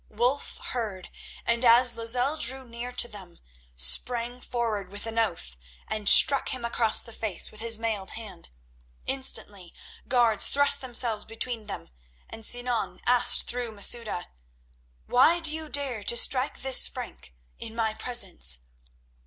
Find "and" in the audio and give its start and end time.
1.45-1.63, 5.87-6.09, 12.27-12.43